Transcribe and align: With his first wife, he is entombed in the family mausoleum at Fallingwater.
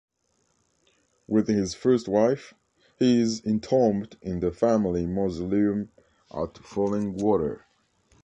With 1.27 1.47
his 1.47 1.75
first 1.75 2.07
wife, 2.07 2.55
he 2.97 3.21
is 3.21 3.45
entombed 3.45 4.17
in 4.23 4.39
the 4.39 4.51
family 4.51 5.05
mausoleum 5.05 5.91
at 6.33 6.55
Fallingwater. 6.55 7.65